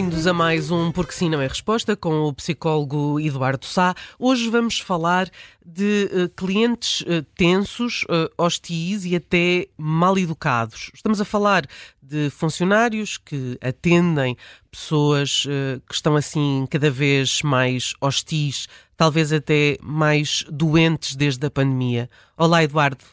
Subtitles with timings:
[0.00, 3.94] Bem-vindos a mais um Porque Sim Não é Resposta com o psicólogo Eduardo Sá.
[4.18, 5.28] Hoje vamos falar
[5.62, 10.90] de uh, clientes uh, tensos, uh, hostis e até mal educados.
[10.94, 11.66] Estamos a falar
[12.02, 14.38] de funcionários que atendem
[14.70, 15.46] pessoas
[15.86, 22.08] que estão assim cada vez mais hostis, talvez até mais doentes desde a pandemia.
[22.38, 23.04] Olá, Eduardo.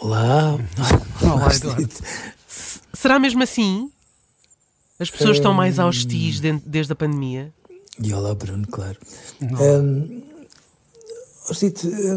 [0.00, 0.58] Olá.
[1.20, 1.94] Olá, Eduardo.
[2.94, 3.92] Será mesmo assim?
[5.00, 7.50] As pessoas estão mais hostis desde a pandemia?
[7.98, 8.98] E olá, Bruno, claro.
[9.40, 10.22] Um,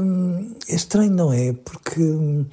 [0.01, 1.53] um, é estranho, não é?
[1.53, 2.45] Porque um,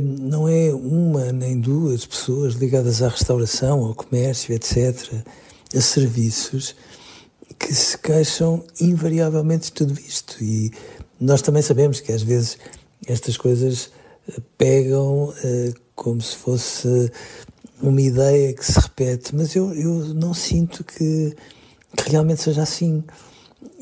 [0.00, 5.22] não é uma nem duas pessoas ligadas à restauração, ao comércio, etc.,
[5.76, 6.74] a serviços,
[7.58, 10.42] que se queixam invariavelmente de tudo isto.
[10.42, 10.72] E
[11.20, 12.56] nós também sabemos que às vezes
[13.06, 13.90] estas coisas
[14.56, 17.12] pegam uh, como se fosse
[17.80, 21.34] uma ideia que se repete, mas eu, eu não sinto que,
[21.96, 23.04] que realmente seja assim.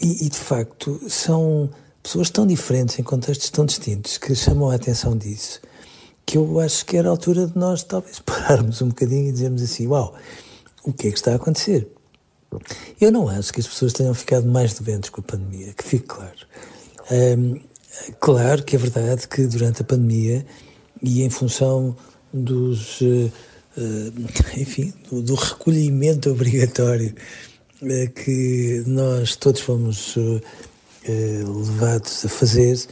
[0.01, 1.71] E, e, de facto, são
[2.03, 5.61] pessoas tão diferentes, em contextos tão distintos, que chamam a atenção disso,
[6.27, 9.63] que eu acho que era a altura de nós talvez pararmos um bocadinho e dizermos
[9.63, 10.15] assim: Uau,
[10.85, 11.89] o que é que está a acontecer?
[13.01, 16.07] Eu não acho que as pessoas tenham ficado mais doentes com a pandemia, que fique
[16.07, 16.47] claro.
[17.11, 17.61] Um,
[18.21, 20.45] claro que é verdade que durante a pandemia
[21.03, 21.97] e em função
[22.33, 23.01] dos.
[23.77, 24.13] Uh,
[24.61, 27.15] enfim, do, do, recolhimento obrigatório
[27.81, 30.41] uh, que nós todos fomos uh,
[31.09, 32.87] levados a fazer.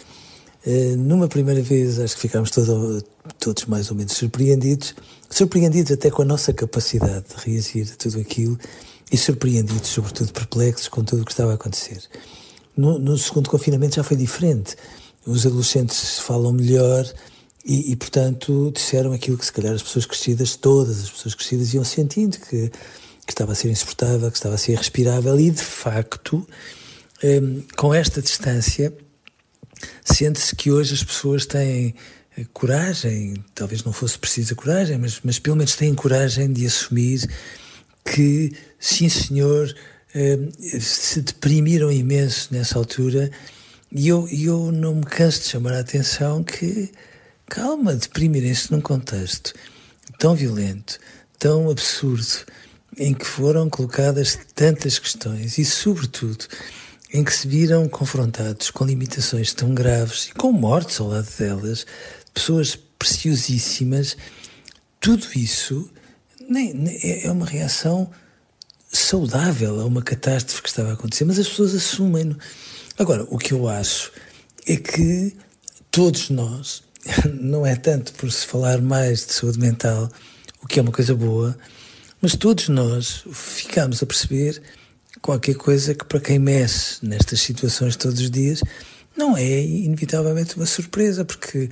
[0.96, 3.04] numa primeira vez, acho que ficámos todo,
[3.38, 4.94] todos mais ou menos surpreendidos,
[5.28, 8.58] surpreendidos até com a nossa capacidade de reagir a tudo aquilo
[9.12, 12.02] e surpreendidos, sobretudo perplexos com tudo o que estava a acontecer.
[12.76, 14.76] No, no segundo confinamento já foi diferente.
[15.26, 17.04] Os adolescentes falam melhor,
[17.64, 21.74] e, e, portanto, disseram aquilo que se calhar as pessoas crescidas, todas as pessoas crescidas,
[21.74, 22.70] iam sentindo, que,
[23.26, 26.46] que estava a ser insuportável, que estava a ser respirável, e de facto,
[27.22, 28.92] um, com esta distância,
[30.04, 31.94] sente-se que hoje as pessoas têm
[32.36, 37.28] eh, coragem, talvez não fosse precisa coragem, mas, mas pelo menos têm coragem de assumir
[38.04, 39.74] que, sim senhor,
[40.14, 43.30] um, se deprimiram imenso nessa altura,
[43.92, 46.90] e eu, eu não me canso de chamar a atenção que
[47.50, 49.52] calma, deprimirem-se num contexto
[50.18, 50.98] tão violento,
[51.36, 52.46] tão absurdo,
[52.96, 56.46] em que foram colocadas tantas questões e, sobretudo,
[57.12, 61.84] em que se viram confrontados com limitações tão graves e com mortes ao lado delas,
[62.32, 64.16] pessoas preciosíssimas,
[65.00, 65.90] tudo isso
[66.48, 68.10] nem, nem, é, é uma reação
[68.92, 72.38] saudável a uma catástrofe que estava a acontecer, mas as pessoas assumem-no.
[72.96, 74.12] Agora, o que eu acho
[74.66, 75.36] é que
[75.90, 76.82] todos nós
[77.40, 80.08] não é tanto por se falar mais de saúde mental,
[80.62, 81.56] o que é uma coisa boa,
[82.20, 84.60] mas todos nós ficamos a perceber
[85.22, 88.62] qualquer coisa que para quem mexe nestas situações todos os dias
[89.16, 91.68] não é inevitavelmente uma surpresa, porque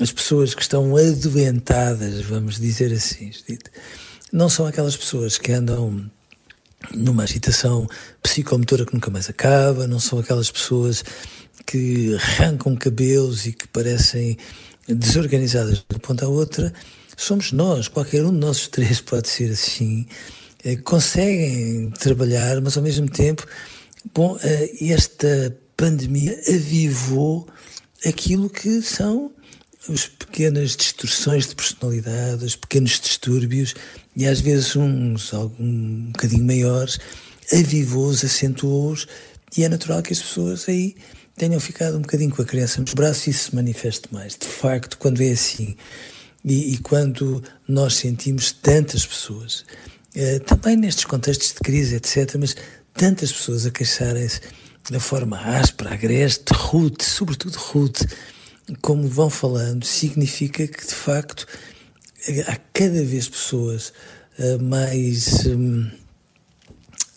[0.00, 3.32] as pessoas que estão adoentadas, vamos dizer assim,
[4.32, 6.10] não são aquelas pessoas que andam
[6.94, 7.86] numa agitação
[8.22, 11.02] psicomotora que nunca mais acaba, não são aquelas pessoas
[11.64, 14.36] que arrancam cabelos e que parecem
[14.88, 16.72] desorganizadas de uma ponta à outra,
[17.16, 20.06] somos nós, qualquer um de nós três pode ser assim,
[20.64, 23.46] eh, conseguem trabalhar, mas ao mesmo tempo,
[24.14, 27.46] bom, eh, esta pandemia avivou
[28.04, 29.32] aquilo que são
[29.88, 33.74] as pequenas distorções de personalidade, os pequenos distúrbios,
[34.16, 36.98] e às vezes uns algum, um bocadinho maiores,
[37.52, 39.06] avivou-os, acentuou-os,
[39.56, 40.96] e é natural que as pessoas aí
[41.36, 44.36] tenham ficado um bocadinho com a criança nos braços e isso se manifeste mais.
[44.36, 45.76] De facto, quando é assim
[46.44, 49.64] e, e quando nós sentimos tantas pessoas,
[50.14, 52.56] eh, também nestes contextos de crise, etc., mas
[52.94, 54.40] tantas pessoas a queixarem-se
[54.90, 58.06] da forma áspera, agreste, rude, sobretudo rude,
[58.80, 61.46] como vão falando, significa que de facto
[62.46, 63.92] há cada vez pessoas
[64.38, 65.90] uh, mais um,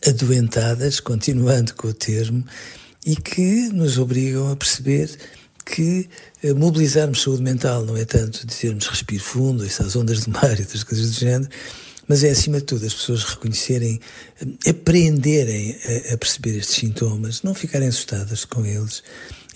[0.05, 2.43] adoentadas, continuando com o termo,
[3.05, 5.09] e que nos obrigam a perceber
[5.65, 6.09] que
[6.43, 10.61] uh, mobilizarmos saúde mental não é tanto dizermos respiro fundo, essas ondas do mar e
[10.61, 11.49] outras coisas do género,
[12.07, 13.99] mas é acima de tudo as pessoas reconhecerem,
[14.67, 15.77] aprenderem
[16.09, 19.03] a, a perceber estes sintomas, não ficarem assustadas com eles,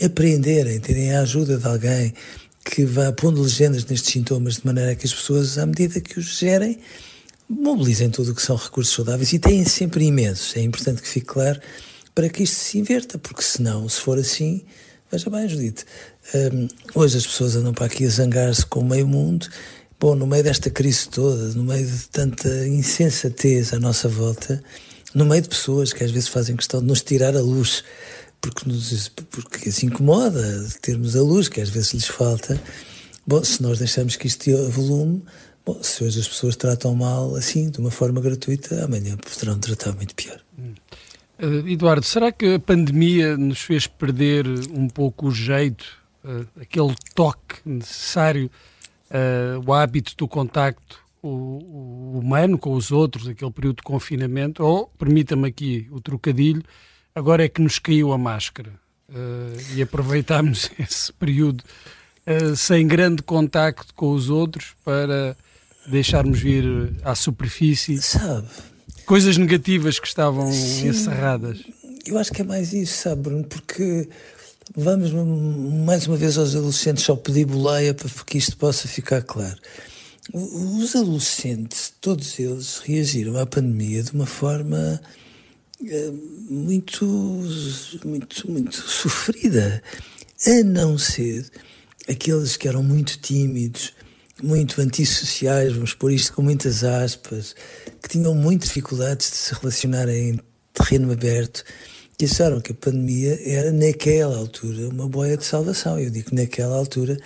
[0.01, 2.13] aprenderem, terem a ajuda de alguém
[2.63, 6.37] que vá pondo legendas nestes sintomas de maneira que as pessoas, à medida que os
[6.37, 6.77] gerem,
[7.49, 10.55] mobilizem tudo o que são recursos saudáveis e têm sempre imensos.
[10.55, 11.59] É importante que fique claro
[12.13, 14.63] para que isto se inverta, porque senão, se for assim,
[15.11, 15.85] veja bem, Judite,
[16.53, 19.47] um, hoje as pessoas andam para aqui a zangar-se com o meio mundo
[20.03, 24.61] Bom, no meio desta crise toda, no meio de tanta insensatez à nossa volta,
[25.15, 27.85] no meio de pessoas que às vezes fazem questão de nos tirar a luz,
[28.41, 32.61] porque, nos, porque assim incomoda termos a luz que às vezes lhes falta.
[33.25, 35.23] Bom, se nós deixamos que isto volume,
[35.65, 39.93] bom, se hoje as pessoas tratam mal assim, de uma forma gratuita, amanhã poderão tratar
[39.93, 40.42] muito pior.
[41.43, 45.83] Uh, Eduardo, será que a pandemia nos fez perder um pouco o jeito,
[46.23, 48.49] uh, aquele toque necessário
[49.11, 55.49] uh, o hábito do contacto humano com os outros, aquele período de confinamento, ou, permita-me
[55.49, 56.63] aqui o trocadilho,
[57.13, 58.73] agora é que nos caiu a máscara
[59.73, 61.63] e aproveitámos esse período
[62.57, 65.37] sem grande contacto com os outros para
[65.87, 68.01] deixarmos vir à superfície?
[68.01, 68.49] Sabe,
[69.05, 71.59] coisas negativas que estavam sim, encerradas.
[72.05, 74.07] Eu acho que é mais isso, sabe, Bruno, porque
[74.75, 75.11] Vamos
[75.85, 79.57] mais uma vez aos adolescentes só pedir boleia para que isto possa ficar claro.
[80.33, 85.01] Os adolescentes, todos eles, reagiram à pandemia de uma forma
[85.85, 86.11] eh,
[86.49, 87.05] muito,
[88.05, 89.83] muito, muito sofrida,
[90.47, 91.45] a não ser
[92.09, 93.93] aqueles que eram muito tímidos,
[94.43, 97.55] muito antissociais, vamos pôr isto com muitas aspas,
[98.01, 100.39] que tinham muitas dificuldades de se relacionar em
[100.73, 101.63] terreno aberto
[102.17, 105.99] que acharam que a pandemia era, naquela altura, uma boia de salvação.
[105.99, 107.17] Eu digo naquela altura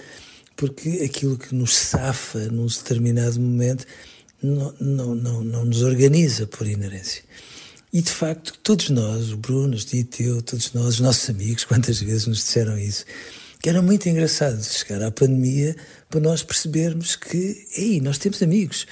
[0.55, 3.85] porque aquilo que nos safa num determinado momento
[4.41, 7.23] não, não, não, não nos organiza por inerência.
[7.91, 11.63] E de facto, todos nós, o Bruno, o Dito, eu, todos nós, os nossos amigos,
[11.63, 13.05] quantas vezes nos disseram isso,
[13.67, 15.75] que era muito engraçado chegar à pandemia
[16.09, 18.87] para nós percebermos que, ei, nós temos amigos.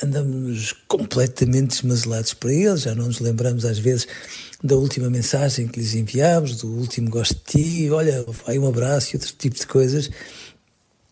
[0.00, 4.06] Andamos completamente desmazelados para eles, já não nos lembramos às vezes
[4.62, 9.08] da última mensagem que lhes enviámos, do último gosto de ti, olha, vai um abraço
[9.12, 10.08] e outro tipo de coisas,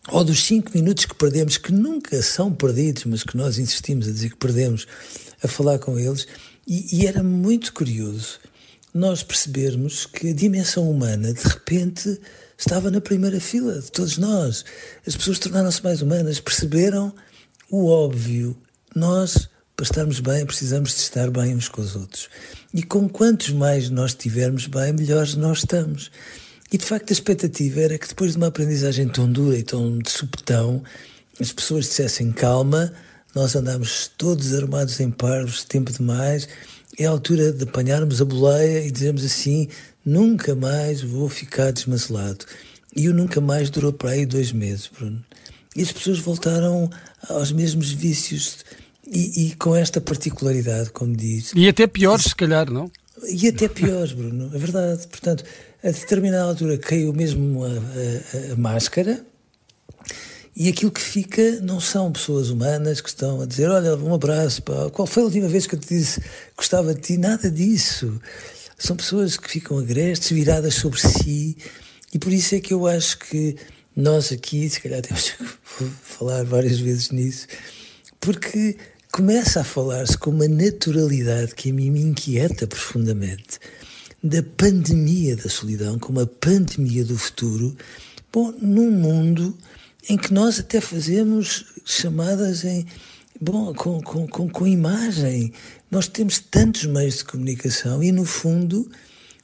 [0.07, 4.11] ou dos cinco minutos que perdemos, que nunca são perdidos, mas que nós insistimos a
[4.11, 4.87] dizer que perdemos,
[5.43, 6.25] a falar com eles,
[6.65, 8.39] e, e era muito curioso
[8.95, 12.19] nós percebermos que a dimensão humana, de repente,
[12.57, 14.65] estava na primeira fila de todos nós.
[15.05, 17.13] As pessoas tornaram-se mais humanas, perceberam
[17.69, 18.57] o óbvio.
[18.95, 22.29] Nós para estarmos bem, precisamos de estar bem uns com os outros.
[22.73, 26.09] E com quantos mais nós estivermos bem, melhores nós estamos.
[26.71, 29.99] E de facto a expectativa era que depois de uma aprendizagem tão dura e tão
[29.99, 30.81] de supetão,
[31.41, 32.93] as pessoas dissessem calma,
[33.35, 36.47] nós andamos todos armados em parvos, tempo demais,
[36.97, 39.67] é a altura de apanharmos a boleia e dizermos assim,
[40.05, 42.45] nunca mais vou ficar desmazelado.
[42.95, 45.23] E o nunca mais durou para aí dois meses, Bruno.
[45.75, 46.89] E as pessoas voltaram
[47.27, 48.63] aos mesmos vícios
[49.05, 51.51] e, e, com esta particularidade, como diz.
[51.55, 52.89] E até piores, se calhar, não?
[53.27, 55.07] E até piores, Bruno, é verdade.
[55.07, 55.43] Portanto,
[55.83, 59.23] a determinada altura caiu mesmo a, a, a, máscara
[60.55, 64.63] e aquilo que fica não são pessoas humanas que estão a dizer: Olha, um abraço,
[64.63, 64.89] pá.
[64.91, 66.21] qual foi a última vez que eu te disse
[66.55, 67.17] gostava de ti?
[67.17, 68.19] Nada disso.
[68.77, 71.57] São pessoas que ficam agrestes, viradas sobre si,
[72.13, 73.55] e por isso é que eu acho que
[73.95, 75.31] nós aqui, se calhar temos
[75.77, 77.47] que falar várias vezes nisso,
[78.19, 78.77] porque
[79.11, 83.59] começa a falar-se com uma naturalidade que a mim me inquieta profundamente
[84.21, 87.77] da pandemia da solidão, como a pandemia do futuro,
[88.33, 89.57] bom, num mundo
[90.09, 92.85] em que nós até fazemos chamadas em
[93.39, 95.53] bom, com, com, com, com imagem.
[95.89, 98.89] Nós temos tantos meios de comunicação e, no fundo,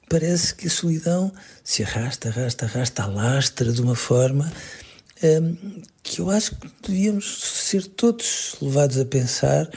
[0.10, 1.32] parece que a solidão
[1.64, 4.52] se arrasta, arrasta, arrasta, alastra de uma forma
[5.24, 9.70] um, que eu acho que devíamos ser todos levados a pensar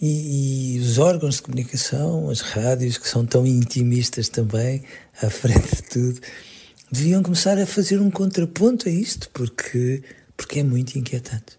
[0.00, 4.84] e, e, os órgãos de comunicação, as rádios que são tão intimistas também,
[5.20, 6.20] à frente de tudo,
[6.90, 10.02] deviam começar a fazer um contraponto a isto, porque,
[10.36, 11.58] porque é muito inquietante.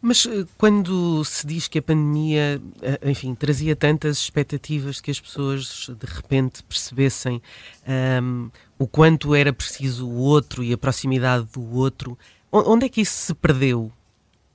[0.00, 5.20] Mas eh, quando se diz que a pandemia, eh, enfim, trazia tantas expectativas que as
[5.20, 7.42] pessoas de repente percebessem
[7.86, 12.16] um, ehm, o quanto era preciso o outro e a proximidade do outro,
[12.52, 13.90] onde é que isso se perdeu?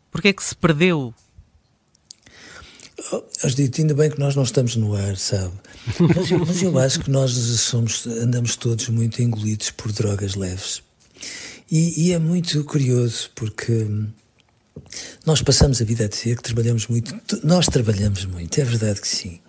[0.10, 1.14] Porquê é que se perdeu?
[3.12, 5.54] Oh, dito, ainda bem que nós não estamos no ar, sabe?
[6.00, 10.82] Mas, mas eu acho que nós somos, andamos todos muito engolidos por drogas leves.
[11.70, 13.88] E, e é muito curioso porque
[15.26, 17.20] nós passamos a vida a dizer que trabalhamos muito.
[17.44, 19.40] Nós trabalhamos muito, é verdade que sim.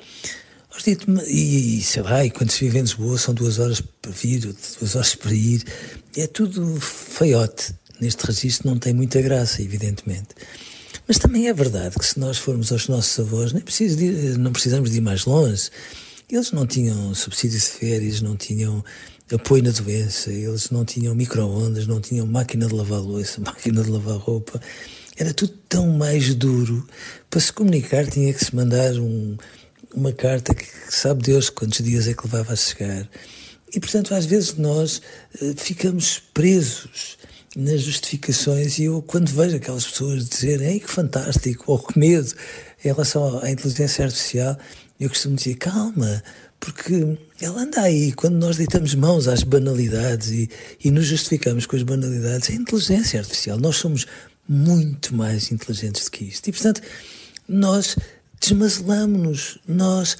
[1.29, 4.41] E, e sei lá, e quando se vive em Lisboa são duas horas para vir,
[4.81, 5.65] duas horas para ir.
[6.17, 7.75] É tudo feiote.
[8.01, 10.29] Neste registro não tem muita graça, evidentemente.
[11.07, 14.53] Mas também é verdade que se nós formos aos nossos avós, nem preciso de, não
[14.53, 15.71] precisamos de ir mais longe.
[16.31, 18.83] Eles não tinham subsídios de férias, não tinham
[19.33, 23.91] apoio na doença, eles não tinham micro-ondas, não tinham máquina de lavar louça, máquina de
[23.91, 24.61] lavar roupa.
[25.17, 26.87] Era tudo tão mais duro.
[27.31, 29.37] Para se comunicar tinha que se mandar um,
[29.95, 33.09] uma carta que sabe Deus quantos dias é que levava a chegar.
[33.75, 35.03] E, portanto, às vezes nós
[35.41, 37.19] uh, ficamos presos
[37.57, 42.33] nas justificações e eu, quando vejo aquelas pessoas dizerem que fantástico, ou que medo
[42.85, 44.57] em relação à inteligência artificial,
[44.99, 46.23] eu costumo dizer, calma,
[46.61, 48.13] porque ela anda aí.
[48.13, 50.51] Quando nós deitamos mãos às banalidades e,
[50.83, 53.59] e nos justificamos com as banalidades, é inteligência artificial.
[53.59, 54.07] Nós somos
[54.49, 56.49] muito mais inteligentes do que isto.
[56.49, 56.81] E, portanto,
[57.49, 57.97] nós
[58.41, 59.59] desmazelamos-nos.
[59.67, 60.17] Nós,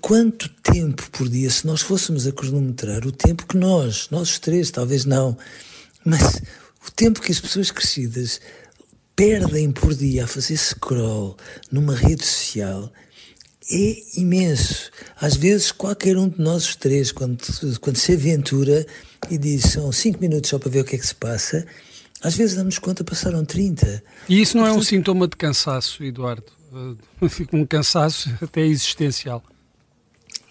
[0.00, 4.70] quanto tempo por dia, se nós fôssemos a cronometrar o tempo que nós, nós três,
[4.70, 5.36] talvez não,
[6.04, 6.40] mas
[6.86, 8.40] o tempo que as pessoas crescidas
[9.14, 11.36] perdem por dia a fazer scroll
[11.70, 12.92] numa rede social
[13.70, 14.90] é imenso.
[15.20, 17.38] Às vezes, qualquer um de nós os três, quando,
[17.80, 18.86] quando se aventura
[19.30, 21.66] e diz são 5 minutos só para ver o que é que se passa,
[22.22, 24.02] às vezes damos conta passaram 30.
[24.28, 26.44] E isso não é um sintoma de cansaço, Eduardo?
[27.52, 29.42] Um cansaço até existencial.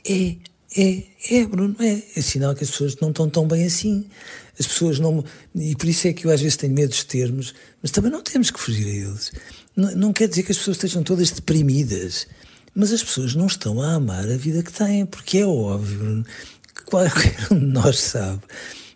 [0.05, 0.35] É,
[0.75, 2.03] é, é, Bruno, é.
[2.15, 4.07] É sinal que as pessoas não estão tão bem assim.
[4.59, 5.23] As pessoas não.
[5.55, 8.21] E por isso é que eu às vezes tenho medo dos termos, mas também não
[8.21, 9.31] temos que fugir a eles.
[9.75, 12.27] Não, não quer dizer que as pessoas estejam todas deprimidas.
[12.73, 16.23] Mas as pessoas não estão a amar a vida que têm, porque é óbvio
[16.75, 18.41] que qualquer um de nós sabe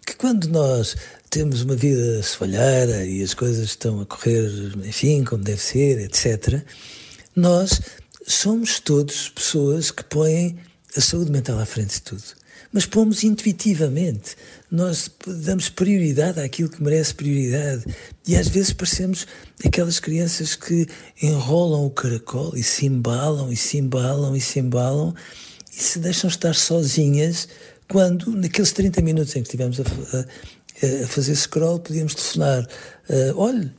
[0.06, 0.96] que quando nós
[1.30, 4.50] temos uma vida sofalheira e as coisas estão a correr,
[4.84, 6.62] enfim, como deve ser, etc.,
[7.36, 7.82] nós
[8.28, 10.58] somos todos pessoas que põem
[10.96, 12.24] a saúde mental à frente de tudo.
[12.72, 14.36] Mas pomos intuitivamente.
[14.70, 17.86] Nós damos prioridade àquilo que merece prioridade.
[18.28, 19.28] E às vezes parecemos
[19.66, 20.88] aquelas crianças que
[21.22, 25.14] enrolam o caracol e se embalam e se embalam e se embalam
[25.72, 27.48] e se deixam estar sozinhas
[27.90, 32.66] quando, naqueles 30 minutos em que estivemos a, a, a fazer scroll, podíamos telefonar.
[33.10, 33.72] Uh, olhe,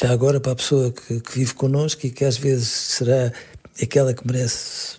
[0.00, 3.32] já agora para a pessoa que, que vive connosco e que às vezes será
[3.82, 4.98] aquela que merece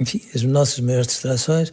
[0.00, 1.72] enfim, as nossas maiores distrações,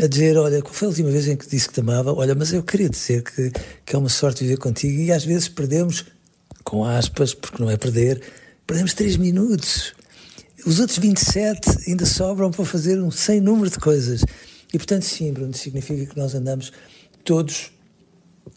[0.00, 2.12] a dizer, olha, qual foi a última vez em que disse que te amava?
[2.12, 3.50] Olha, mas eu queria dizer que,
[3.84, 6.04] que é uma sorte viver contigo e às vezes perdemos,
[6.62, 8.22] com aspas, porque não é perder,
[8.66, 9.92] perdemos três minutos.
[10.64, 14.24] Os outros 27 ainda sobram para fazer um sem número de coisas.
[14.72, 16.72] E portanto, sim, Bruno, significa que nós andamos
[17.24, 17.72] todos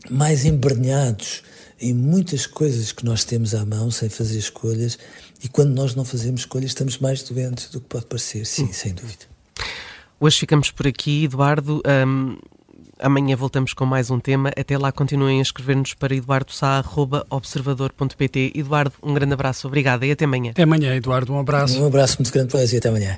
[0.09, 1.41] mais embrenhados
[1.79, 4.99] em muitas coisas que nós temos à mão sem fazer escolhas
[5.43, 8.73] e quando nós não fazemos escolhas estamos mais doentes do que pode parecer, sim, hum.
[8.73, 9.25] sem dúvida.
[10.21, 11.81] Hoje ficamos por aqui, Eduardo.
[12.07, 12.37] Um,
[12.99, 14.51] amanhã voltamos com mais um tema.
[14.55, 18.51] Até lá continuem a escrever-nos para eduardosá.observador.pt.
[18.53, 20.51] Eduardo, um grande abraço, obrigada e até amanhã.
[20.51, 21.81] Até amanhã, Eduardo, um abraço.
[21.81, 23.17] Um abraço muito grande para e até amanhã.